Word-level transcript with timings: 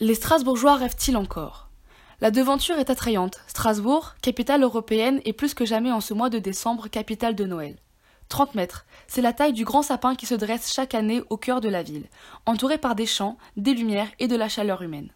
Les 0.00 0.16
Strasbourgeois 0.16 0.74
rêvent-ils 0.74 1.16
encore? 1.16 1.68
La 2.20 2.32
devanture 2.32 2.78
est 2.78 2.90
attrayante. 2.90 3.38
Strasbourg, 3.46 4.16
capitale 4.20 4.64
européenne, 4.64 5.20
est 5.24 5.32
plus 5.32 5.54
que 5.54 5.64
jamais 5.64 5.92
en 5.92 6.00
ce 6.00 6.12
mois 6.14 6.30
de 6.30 6.40
décembre 6.40 6.88
capitale 6.88 7.36
de 7.36 7.44
Noël. 7.44 7.76
30 8.28 8.56
mètres, 8.56 8.86
c'est 9.06 9.22
la 9.22 9.32
taille 9.32 9.52
du 9.52 9.64
grand 9.64 9.82
sapin 9.82 10.16
qui 10.16 10.26
se 10.26 10.34
dresse 10.34 10.72
chaque 10.72 10.96
année 10.96 11.22
au 11.30 11.36
cœur 11.36 11.60
de 11.60 11.68
la 11.68 11.84
ville, 11.84 12.08
entouré 12.44 12.76
par 12.76 12.96
des 12.96 13.06
champs, 13.06 13.38
des 13.56 13.72
lumières 13.72 14.10
et 14.18 14.26
de 14.26 14.34
la 14.34 14.48
chaleur 14.48 14.82
humaine. 14.82 15.10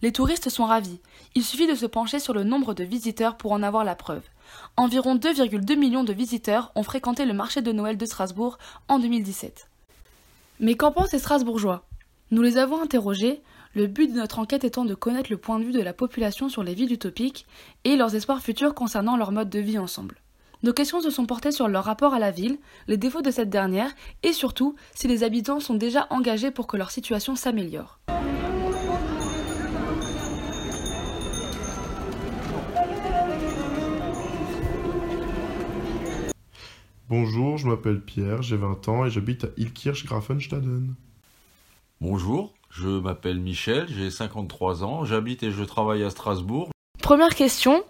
Les 0.00 0.12
touristes 0.12 0.48
sont 0.48 0.64
ravis. 0.64 1.00
Il 1.34 1.44
suffit 1.44 1.66
de 1.66 1.74
se 1.74 1.84
pencher 1.86 2.18
sur 2.18 2.32
le 2.32 2.42
nombre 2.42 2.72
de 2.72 2.84
visiteurs 2.84 3.36
pour 3.36 3.52
en 3.52 3.62
avoir 3.62 3.84
la 3.84 3.96
preuve. 3.96 4.24
Environ 4.78 5.16
2,2 5.16 5.76
millions 5.76 6.04
de 6.04 6.14
visiteurs 6.14 6.72
ont 6.74 6.82
fréquenté 6.82 7.26
le 7.26 7.34
marché 7.34 7.60
de 7.60 7.72
Noël 7.72 7.98
de 7.98 8.06
Strasbourg 8.06 8.56
en 8.88 8.98
2017. 8.98 9.68
Mais 10.60 10.74
qu'en 10.74 10.92
pensent 10.92 11.12
les 11.12 11.18
Strasbourgeois? 11.18 11.84
Nous 12.30 12.42
les 12.42 12.56
avons 12.56 12.80
interrogés, 12.80 13.42
le 13.76 13.86
but 13.86 14.10
de 14.10 14.16
notre 14.16 14.38
enquête 14.38 14.64
étant 14.64 14.86
de 14.86 14.94
connaître 14.94 15.30
le 15.30 15.36
point 15.36 15.58
de 15.58 15.64
vue 15.64 15.72
de 15.72 15.82
la 15.82 15.92
population 15.92 16.48
sur 16.48 16.62
les 16.62 16.72
villes 16.72 16.94
utopiques 16.94 17.46
et 17.84 17.96
leurs 17.96 18.14
espoirs 18.14 18.40
futurs 18.40 18.74
concernant 18.74 19.18
leur 19.18 19.32
mode 19.32 19.50
de 19.50 19.58
vie 19.58 19.76
ensemble. 19.76 20.16
Nos 20.62 20.72
questions 20.72 21.02
se 21.02 21.10
sont 21.10 21.26
portées 21.26 21.52
sur 21.52 21.68
leur 21.68 21.84
rapport 21.84 22.14
à 22.14 22.18
la 22.18 22.30
ville, 22.30 22.58
les 22.88 22.96
défauts 22.96 23.20
de 23.20 23.30
cette 23.30 23.50
dernière 23.50 23.90
et 24.22 24.32
surtout 24.32 24.76
si 24.94 25.08
les 25.08 25.24
habitants 25.24 25.60
sont 25.60 25.74
déjà 25.74 26.06
engagés 26.08 26.50
pour 26.50 26.66
que 26.66 26.78
leur 26.78 26.90
situation 26.90 27.36
s'améliore. 27.36 28.00
Bonjour, 37.10 37.58
je 37.58 37.68
m'appelle 37.68 38.00
Pierre, 38.00 38.40
j'ai 38.40 38.56
20 38.56 38.88
ans 38.88 39.04
et 39.04 39.10
j'habite 39.10 39.44
à 39.44 39.48
Ilkirch 39.58 40.06
Grafenstaden. 40.06 40.94
Bonjour, 42.00 42.55
je 42.70 42.88
m'appelle 42.88 43.40
Michel, 43.40 43.86
j'ai 43.88 44.10
53 44.10 44.84
ans, 44.84 45.04
j'habite 45.04 45.42
et 45.42 45.50
je 45.50 45.64
travaille 45.64 46.02
à 46.02 46.10
Strasbourg. 46.10 46.70
Première 47.00 47.34
question, 47.34 47.84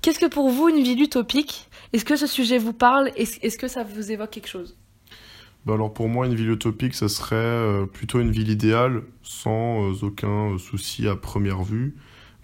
qu'est-ce 0.00 0.18
que 0.18 0.26
pour 0.26 0.50
vous 0.50 0.68
une 0.68 0.82
ville 0.82 1.02
utopique? 1.02 1.68
Est-ce 1.92 2.04
que 2.04 2.16
ce 2.16 2.26
sujet 2.26 2.58
vous 2.58 2.72
parle? 2.72 3.10
Est-ce 3.16 3.58
que 3.58 3.68
ça 3.68 3.84
vous 3.84 4.10
évoque 4.10 4.30
quelque 4.30 4.48
chose? 4.48 4.76
Bah 5.64 5.74
alors 5.74 5.92
pour 5.92 6.08
moi, 6.08 6.26
une 6.26 6.34
ville 6.34 6.50
utopique, 6.50 6.94
ça 6.94 7.08
serait 7.08 7.36
euh, 7.36 7.86
plutôt 7.86 8.18
une 8.18 8.32
ville 8.32 8.50
idéale, 8.50 9.02
sans 9.22 9.90
euh, 9.90 9.94
aucun 10.02 10.54
euh, 10.54 10.58
souci 10.58 11.06
à 11.06 11.14
première 11.14 11.62
vue. 11.62 11.94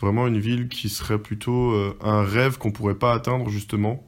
Vraiment 0.00 0.28
une 0.28 0.38
ville 0.38 0.68
qui 0.68 0.88
serait 0.88 1.18
plutôt 1.18 1.74
un 2.00 2.22
rêve 2.22 2.56
qu'on 2.56 2.70
pourrait 2.70 2.94
pas 2.94 3.12
atteindre 3.12 3.48
justement, 3.48 4.07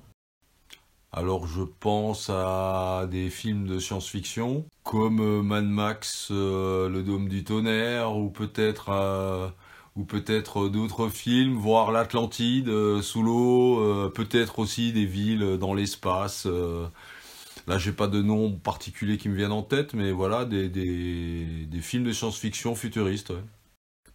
alors 1.13 1.47
je 1.47 1.63
pense 1.63 2.31
à 2.31 3.07
des 3.11 3.31
films 3.31 3.67
de 3.67 3.79
science-fiction 3.79 4.65
comme 4.85 5.21
euh, 5.21 5.43
Mad 5.43 5.65
Max, 5.65 6.29
euh, 6.31 6.89
Le 6.89 7.03
Dôme 7.03 7.29
du 7.29 7.45
Tonnerre, 7.45 8.17
ou 8.17 8.31
peut-être 8.31 8.91
euh, 8.91 9.49
ou 9.97 10.05
peut-être 10.05 10.69
d'autres 10.69 11.09
films, 11.09 11.57
voir 11.57 11.91
l'Atlantide 11.93 12.71
sous 13.03 13.23
l'eau, 13.23 14.11
peut-être 14.15 14.61
aussi 14.61 14.93
des 14.93 15.05
villes 15.05 15.59
dans 15.59 15.75
l'espace. 15.75 16.47
là 17.67 17.79
j'ai 17.79 17.93
pas 17.93 18.07
de 18.07 18.23
nom 18.23 18.53
particulier 18.53 19.19
qui 19.19 19.29
me 19.29 19.37
viennent 19.37 19.53
en 19.53 19.63
tête, 19.63 19.95
mais 19.95 20.13
voilà 20.13 20.45
des, 20.45 20.69
des, 20.69 21.81
films 21.81 22.05
de 22.05 22.13
science-fiction 22.13 22.75
futuristes. 22.77 23.33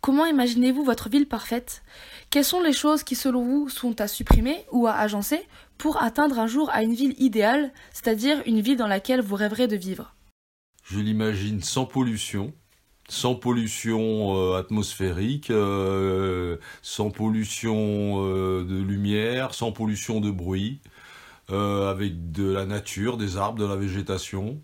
Comment 0.05 0.27
imaginez-vous 0.27 0.83
votre 0.83 1.09
ville 1.09 1.27
parfaite? 1.27 1.81
Quelles 2.29 2.45
sont 2.45 2.61
les 2.61 2.73
choses 2.73 3.01
qui, 3.01 3.15
selon 3.15 3.43
vous, 3.43 3.69
sont 3.69 3.99
à 3.99 4.07
supprimer 4.07 4.63
ou 4.71 4.85
à 4.85 4.93
agencer 4.93 5.39
pour 5.79 5.99
atteindre 5.99 6.37
un 6.37 6.45
jour 6.45 6.69
à 6.69 6.83
une 6.83 6.93
ville 6.93 7.15
idéale, 7.17 7.73
c'est-à-dire 7.91 8.43
une 8.45 8.61
ville 8.61 8.77
dans 8.77 8.85
laquelle 8.85 9.21
vous 9.21 9.33
rêverez 9.33 9.67
de 9.67 9.75
vivre? 9.75 10.13
Je 10.83 10.99
l'imagine 10.99 11.63
sans 11.63 11.87
pollution, 11.87 12.53
sans 13.09 13.33
pollution 13.33 14.37
euh, 14.37 14.59
atmosphérique, 14.59 15.49
euh, 15.49 16.57
sans 16.83 17.09
pollution 17.09 18.27
euh, 18.27 18.63
de 18.63 18.77
lumière, 18.77 19.55
sans 19.55 19.71
pollution 19.71 20.21
de 20.21 20.29
bruit, 20.29 20.81
avec 21.49 22.31
de 22.31 22.51
la 22.51 22.67
nature, 22.67 23.17
des 23.17 23.37
arbres, 23.37 23.57
de 23.57 23.65
la 23.65 23.75
végétation. 23.75 24.61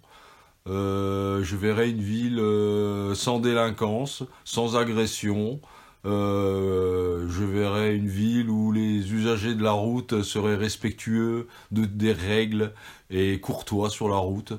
Euh, 0.67 1.43
je 1.43 1.55
verrai 1.55 1.89
une 1.89 2.01
ville 2.01 2.39
euh, 2.39 3.15
sans 3.15 3.39
délinquance, 3.39 4.23
sans 4.45 4.75
agression. 4.77 5.59
Euh, 6.05 7.27
je 7.29 7.43
verrai 7.43 7.95
une 7.95 8.07
ville 8.07 8.49
où 8.49 8.71
les 8.71 9.11
usagers 9.13 9.55
de 9.55 9.63
la 9.63 9.71
route 9.71 10.23
seraient 10.23 10.55
respectueux 10.55 11.47
de, 11.71 11.85
des 11.85 12.13
règles 12.13 12.73
et 13.09 13.39
courtois 13.39 13.89
sur 13.89 14.09
la 14.09 14.17
route. 14.17 14.53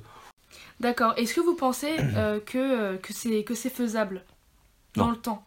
D'accord. 0.80 1.14
Est-ce 1.16 1.34
que 1.34 1.40
vous 1.40 1.54
pensez 1.54 1.96
que, 2.46 2.96
que 2.96 3.12
c'est 3.12 3.44
que 3.44 3.54
c'est 3.54 3.70
faisable 3.70 4.24
dans 4.94 5.10
le 5.10 5.16
temps? 5.16 5.44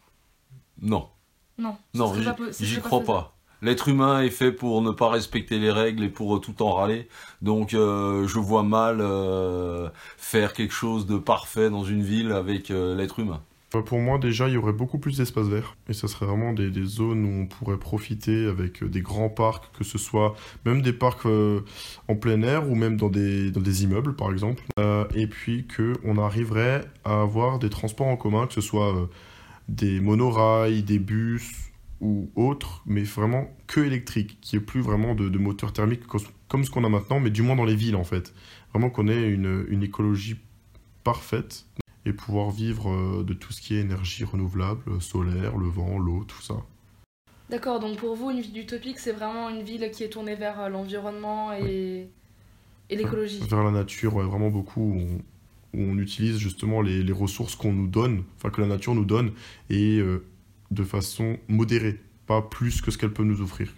Non. 0.81 1.09
Non. 1.57 1.77
Non, 1.93 2.13
j'y 2.59 2.81
crois 2.81 3.01
pas. 3.01 3.34
L'être 3.65 3.87
humain 3.87 4.21
est 4.21 4.29
fait 4.29 4.51
pour 4.51 4.83
ne 4.83 4.91
pas 4.91 5.09
respecter 5.09 5.57
les 5.57 5.71
règles 5.71 6.03
et 6.03 6.09
pour 6.09 6.39
tout 6.39 6.61
en 6.61 6.73
râler. 6.73 7.07
Donc 7.41 7.73
euh, 7.73 8.27
je 8.27 8.37
vois 8.37 8.61
mal 8.61 8.99
euh, 9.01 9.89
faire 10.17 10.53
quelque 10.53 10.71
chose 10.71 11.07
de 11.07 11.17
parfait 11.17 11.71
dans 11.71 11.83
une 11.83 12.03
ville 12.03 12.31
avec 12.31 12.69
euh, 12.69 12.95
l'être 12.95 13.17
humain. 13.17 13.41
Pour 13.87 13.97
moi, 13.97 14.19
déjà, 14.19 14.47
il 14.47 14.53
y 14.53 14.57
aurait 14.57 14.71
beaucoup 14.71 14.99
plus 14.99 15.17
d'espaces 15.17 15.47
verts. 15.47 15.75
Et 15.89 15.93
ce 15.93 16.05
serait 16.05 16.27
vraiment 16.27 16.53
des, 16.53 16.71
zones 16.83 17.25
où 17.25 17.41
on 17.41 17.47
pourrait 17.47 17.79
profiter 17.79 18.45
avec 18.45 18.83
des 18.83 19.01
grands 19.01 19.29
parcs, 19.29 19.65
que 19.75 19.83
ce 19.83 19.97
soit 19.97 20.35
même 20.63 20.83
des 20.83 20.93
parcs 20.93 21.25
en 22.07 22.15
plein 22.15 22.41
air 22.43 22.69
ou 22.69 22.75
même 22.75 22.97
dans 22.97 23.09
des, 23.09 23.49
dans 23.49 23.61
des 23.61 23.83
immeubles, 23.83 24.15
par 24.15 24.31
exemple. 24.31 24.63
et 25.13 25.27
puis 25.27 25.67
qu'on 25.67 26.17
arriverait 26.19 26.85
à 27.03 27.23
avoir 27.23 27.59
des 27.59 27.69
transports 27.69 28.07
en 28.07 28.15
commun, 28.15 28.45
que 28.47 28.53
ce 28.53 28.61
soit 28.61 28.93
des 29.67 29.99
monorails, 29.99 30.83
des 30.83 30.99
bus 30.99 31.51
ou 32.01 32.29
autre, 32.35 32.83
mais 32.85 33.03
vraiment 33.03 33.49
que 33.67 33.79
électrique, 33.79 34.39
qui 34.41 34.55
est 34.55 34.61
plus 34.61 34.81
vraiment 34.81 35.15
de, 35.15 35.29
de 35.29 35.37
moteur 35.37 35.73
thermique 35.73 36.03
comme 36.47 36.63
ce 36.63 36.69
qu'on 36.69 36.83
a 36.83 36.89
maintenant, 36.89 37.19
mais 37.19 37.29
du 37.29 37.41
moins 37.41 37.55
dans 37.55 37.65
les 37.65 37.75
villes 37.75 37.95
en 37.95 38.03
fait. 38.03 38.33
Vraiment 38.71 38.89
qu'on 38.89 39.07
ait 39.07 39.29
une, 39.29 39.65
une, 39.69 39.83
écologie 39.83 40.35
parfaite 41.03 41.65
et 42.05 42.13
pouvoir 42.13 42.51
vivre 42.51 42.91
euh, 42.91 43.23
de 43.23 43.33
tout 43.33 43.53
ce 43.53 43.61
qui 43.61 43.75
est 43.75 43.79
énergie 43.79 44.25
renouvelable, 44.25 45.01
solaire, 45.01 45.57
le 45.57 45.67
vent, 45.67 45.97
l'eau, 45.97 46.25
tout 46.27 46.41
ça. 46.41 46.55
D'accord, 47.49 47.79
donc 47.79 47.97
pour 47.97 48.15
vous, 48.15 48.31
une 48.31 48.41
ville 48.41 48.57
utopique, 48.59 48.99
c'est 48.99 49.11
vraiment 49.11 49.49
une 49.49 49.61
ville 49.61 49.89
qui 49.91 50.03
est 50.03 50.09
tournée 50.09 50.35
vers 50.35 50.59
euh, 50.59 50.69
l'environnement 50.69 51.53
et, 51.53 52.09
et 52.89 52.95
l'écologie. 52.95 53.39
Vers 53.47 53.63
la 53.63 53.71
nature, 53.71 54.19
vraiment 54.19 54.49
beaucoup. 54.49 54.81
Où 54.81 55.21
on, 55.77 55.97
utilise 55.99 56.37
justement 56.37 56.81
les, 56.81 57.03
les 57.03 57.13
ressources 57.13 57.55
qu'on 57.55 57.73
nous 57.73 57.87
donne, 57.87 58.23
enfin 58.37 58.49
que 58.49 58.61
la 58.61 58.67
nature 58.67 58.95
nous 58.95 59.05
donne, 59.05 59.31
et 59.69 59.97
euh, 59.99 60.23
de 60.71 60.83
façon 60.83 61.37
modérée, 61.47 62.01
pas 62.25 62.41
plus 62.41 62.81
que 62.81 62.91
ce 62.91 62.97
qu'elle 62.97 63.13
peut 63.13 63.23
nous 63.23 63.41
offrir. 63.41 63.73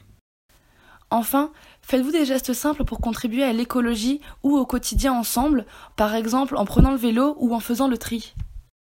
Enfin, 1.09 1.51
faites-vous 1.81 2.11
des 2.11 2.25
gestes 2.25 2.53
simples 2.53 2.83
pour 2.83 2.99
contribuer 2.99 3.43
à 3.43 3.53
l'écologie 3.53 4.19
ou 4.43 4.57
au 4.57 4.65
quotidien 4.65 5.13
ensemble, 5.13 5.65
par 5.95 6.13
exemple 6.15 6.57
en 6.57 6.65
prenant 6.65 6.91
le 6.91 6.97
vélo 6.97 7.35
ou 7.39 7.53
en 7.55 7.61
faisant 7.61 7.87
le 7.87 7.97
tri 7.97 8.33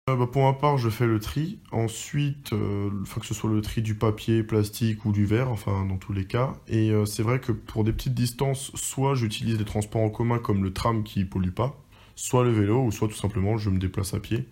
euh, 0.08 0.14
bah, 0.14 0.28
Pour 0.30 0.44
ma 0.44 0.52
part, 0.52 0.78
je 0.78 0.88
fais 0.88 1.06
le 1.06 1.18
tri. 1.18 1.58
Ensuite, 1.72 2.52
euh, 2.52 2.90
que 3.18 3.26
ce 3.26 3.34
soit 3.34 3.50
le 3.50 3.60
tri 3.60 3.82
du 3.82 3.96
papier, 3.96 4.44
plastique 4.44 5.04
ou 5.04 5.10
du 5.10 5.24
verre, 5.24 5.50
enfin 5.50 5.84
dans 5.84 5.96
tous 5.96 6.12
les 6.12 6.24
cas. 6.24 6.52
Et 6.68 6.90
euh, 6.90 7.06
c'est 7.06 7.24
vrai 7.24 7.40
que 7.40 7.50
pour 7.50 7.82
des 7.82 7.92
petites 7.92 8.14
distances, 8.14 8.70
soit 8.76 9.16
j'utilise 9.16 9.58
des 9.58 9.64
transports 9.64 10.02
en 10.02 10.10
commun 10.10 10.38
comme 10.38 10.62
le 10.62 10.72
tram 10.72 11.02
qui 11.02 11.24
pollue 11.24 11.50
pas, 11.50 11.76
soit 12.14 12.44
le 12.44 12.52
vélo, 12.52 12.84
ou 12.84 12.92
soit 12.92 13.08
tout 13.08 13.14
simplement 13.14 13.56
je 13.56 13.68
me 13.68 13.80
déplace 13.80 14.14
à 14.14 14.20
pied. 14.20 14.46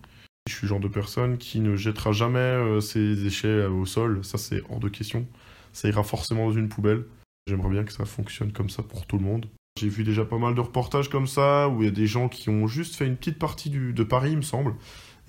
Je 0.51 0.57
suis 0.57 0.65
le 0.65 0.69
genre 0.69 0.79
de 0.81 0.89
personne 0.89 1.37
qui 1.37 1.61
ne 1.61 1.77
jettera 1.77 2.11
jamais 2.11 2.39
euh, 2.39 2.81
ses 2.81 3.15
déchets 3.15 3.47
euh, 3.47 3.69
au 3.69 3.85
sol, 3.85 4.19
ça 4.25 4.37
c'est 4.37 4.61
hors 4.69 4.81
de 4.81 4.89
question. 4.89 5.25
Ça 5.71 5.87
ira 5.87 6.03
forcément 6.03 6.47
dans 6.47 6.53
une 6.53 6.67
poubelle. 6.67 7.05
J'aimerais 7.47 7.69
bien 7.69 7.85
que 7.85 7.93
ça 7.93 8.03
fonctionne 8.03 8.51
comme 8.51 8.69
ça 8.69 8.83
pour 8.83 9.05
tout 9.05 9.17
le 9.17 9.23
monde. 9.23 9.45
J'ai 9.79 9.87
vu 9.87 10.03
déjà 10.03 10.25
pas 10.25 10.37
mal 10.37 10.53
de 10.53 10.59
reportages 10.59 11.09
comme 11.09 11.25
ça, 11.25 11.69
où 11.69 11.81
il 11.81 11.85
y 11.85 11.87
a 11.87 11.91
des 11.91 12.05
gens 12.05 12.27
qui 12.27 12.49
ont 12.49 12.67
juste 12.67 12.95
fait 12.95 13.07
une 13.07 13.15
petite 13.15 13.39
partie 13.39 13.69
de 13.69 14.03
Paris, 14.03 14.31
il 14.31 14.37
me 14.37 14.41
semble. 14.41 14.75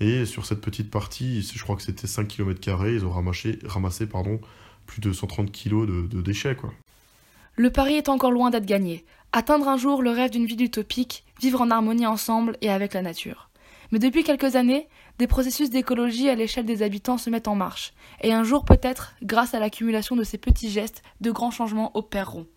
Et 0.01 0.25
sur 0.25 0.45
cette 0.45 0.59
petite 0.59 0.91
partie, 0.91 1.41
je 1.41 1.63
crois 1.63 1.77
que 1.77 1.83
c'était 1.83 2.05
5 2.05 2.27
km, 2.27 2.85
ils 2.87 3.05
ont 3.05 3.11
ramassé, 3.11 3.59
ramassé 3.63 4.05
pardon, 4.05 4.41
plus 4.85 4.99
de 4.99 5.13
130 5.13 5.53
kg 5.53 5.85
de, 5.85 6.05
de 6.05 6.21
déchets. 6.21 6.55
quoi. 6.55 6.73
Le 7.55 7.71
pari 7.71 7.93
est 7.93 8.09
encore 8.09 8.31
loin 8.31 8.49
d'être 8.49 8.65
gagné. 8.65 9.05
Atteindre 9.31 9.69
un 9.69 9.77
jour 9.77 10.01
le 10.01 10.11
rêve 10.11 10.31
d'une 10.31 10.45
vie 10.45 10.61
utopique, 10.61 11.23
vivre 11.41 11.61
en 11.61 11.71
harmonie 11.71 12.07
ensemble 12.07 12.57
et 12.61 12.69
avec 12.69 12.93
la 12.93 13.01
nature. 13.01 13.49
Mais 13.93 13.99
depuis 13.99 14.23
quelques 14.23 14.55
années, 14.55 14.89
des 15.19 15.27
processus 15.27 15.69
d'écologie 15.69 16.27
à 16.27 16.33
l'échelle 16.33 16.65
des 16.65 16.81
habitants 16.81 17.19
se 17.19 17.29
mettent 17.29 17.47
en 17.47 17.53
marche, 17.53 17.93
et 18.21 18.33
un 18.33 18.43
jour 18.43 18.65
peut-être, 18.65 19.13
grâce 19.21 19.53
à 19.53 19.59
l'accumulation 19.59 20.15
de 20.15 20.23
ces 20.23 20.39
petits 20.39 20.71
gestes, 20.71 21.03
de 21.21 21.29
grands 21.29 21.51
changements 21.51 21.95
opéreront. 21.95 22.47